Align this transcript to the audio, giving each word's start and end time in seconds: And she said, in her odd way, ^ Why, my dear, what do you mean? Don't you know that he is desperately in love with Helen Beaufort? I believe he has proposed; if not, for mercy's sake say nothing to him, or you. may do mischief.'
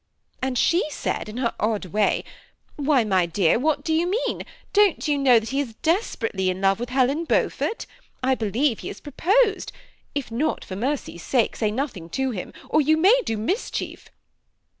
And 0.41 0.57
she 0.57 0.89
said, 0.89 1.29
in 1.29 1.37
her 1.37 1.53
odd 1.59 1.85
way, 1.85 2.23
^ 2.79 2.83
Why, 2.83 3.03
my 3.03 3.27
dear, 3.27 3.59
what 3.59 3.83
do 3.83 3.93
you 3.93 4.07
mean? 4.09 4.41
Don't 4.73 5.07
you 5.07 5.15
know 5.15 5.39
that 5.39 5.49
he 5.49 5.59
is 5.59 5.75
desperately 5.83 6.49
in 6.49 6.59
love 6.59 6.79
with 6.79 6.89
Helen 6.89 7.23
Beaufort? 7.23 7.85
I 8.23 8.33
believe 8.33 8.79
he 8.79 8.87
has 8.87 8.99
proposed; 8.99 9.71
if 10.15 10.31
not, 10.31 10.65
for 10.65 10.75
mercy's 10.75 11.21
sake 11.21 11.55
say 11.55 11.69
nothing 11.69 12.09
to 12.17 12.31
him, 12.31 12.51
or 12.67 12.81
you. 12.81 12.97
may 12.97 13.21
do 13.25 13.37
mischief.' 13.37 14.09